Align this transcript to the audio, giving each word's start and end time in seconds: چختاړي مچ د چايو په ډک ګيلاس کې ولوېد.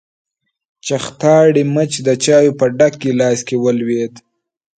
چختاړي 0.85 1.63
مچ 1.73 1.91
د 2.07 2.09
چايو 2.23 2.57
په 2.59 2.65
ډک 2.77 2.93
ګيلاس 3.03 3.39
کې 3.47 3.55
ولوېد. 3.63 4.13